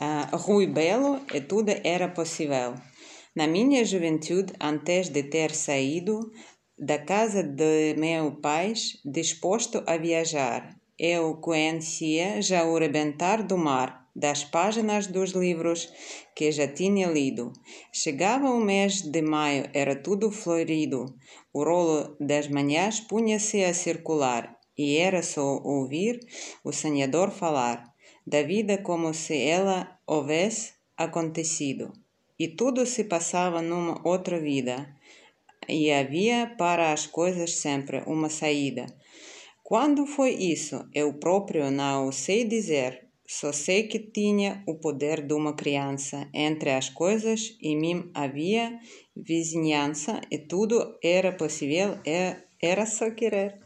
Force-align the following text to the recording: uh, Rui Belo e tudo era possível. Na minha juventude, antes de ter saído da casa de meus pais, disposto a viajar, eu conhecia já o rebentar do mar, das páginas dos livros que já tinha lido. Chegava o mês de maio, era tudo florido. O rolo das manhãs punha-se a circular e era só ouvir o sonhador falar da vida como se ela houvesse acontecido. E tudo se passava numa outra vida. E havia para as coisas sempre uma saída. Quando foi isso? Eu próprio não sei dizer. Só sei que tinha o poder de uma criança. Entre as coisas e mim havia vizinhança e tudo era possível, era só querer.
uh, 0.00 0.36
Rui 0.36 0.66
Belo 0.66 1.20
e 1.32 1.40
tudo 1.40 1.72
era 1.84 2.08
possível. 2.08 2.74
Na 3.34 3.46
minha 3.46 3.84
juventude, 3.84 4.52
antes 4.60 5.08
de 5.08 5.22
ter 5.22 5.54
saído 5.54 6.30
da 6.78 6.98
casa 6.98 7.42
de 7.42 7.94
meus 7.96 8.40
pais, 8.40 9.00
disposto 9.04 9.82
a 9.86 9.96
viajar, 9.96 10.76
eu 10.98 11.36
conhecia 11.36 12.40
já 12.42 12.64
o 12.64 12.78
rebentar 12.78 13.42
do 13.42 13.56
mar, 13.56 14.08
das 14.14 14.42
páginas 14.42 15.06
dos 15.06 15.30
livros 15.30 15.88
que 16.34 16.50
já 16.50 16.66
tinha 16.66 17.06
lido. 17.06 17.52
Chegava 17.92 18.50
o 18.50 18.60
mês 18.60 19.02
de 19.02 19.22
maio, 19.22 19.70
era 19.72 19.94
tudo 19.94 20.32
florido. 20.32 21.06
O 21.52 21.62
rolo 21.62 22.16
das 22.18 22.48
manhãs 22.48 22.98
punha-se 22.98 23.62
a 23.62 23.72
circular 23.72 24.56
e 24.76 24.96
era 24.96 25.22
só 25.22 25.60
ouvir 25.62 26.18
o 26.64 26.72
sonhador 26.72 27.30
falar 27.30 27.84
da 28.28 28.42
vida 28.42 28.76
como 28.76 29.14
se 29.14 29.40
ela 29.40 29.98
houvesse 30.06 30.74
acontecido. 30.96 31.90
E 32.38 32.46
tudo 32.46 32.84
se 32.84 33.04
passava 33.04 33.62
numa 33.62 34.06
outra 34.06 34.38
vida. 34.38 34.94
E 35.66 35.90
havia 35.90 36.54
para 36.58 36.92
as 36.92 37.06
coisas 37.06 37.54
sempre 37.54 38.02
uma 38.06 38.28
saída. 38.28 38.84
Quando 39.64 40.06
foi 40.06 40.32
isso? 40.34 40.86
Eu 40.94 41.14
próprio 41.14 41.70
não 41.70 42.12
sei 42.12 42.44
dizer. 42.44 43.08
Só 43.26 43.50
sei 43.52 43.88
que 43.88 43.98
tinha 43.98 44.62
o 44.66 44.74
poder 44.74 45.26
de 45.26 45.34
uma 45.34 45.54
criança. 45.54 46.28
Entre 46.34 46.70
as 46.70 46.90
coisas 46.90 47.56
e 47.60 47.74
mim 47.74 48.10
havia 48.14 48.78
vizinhança 49.16 50.20
e 50.30 50.38
tudo 50.38 50.98
era 51.02 51.32
possível, 51.32 51.98
era 52.60 52.86
só 52.86 53.10
querer. 53.10 53.58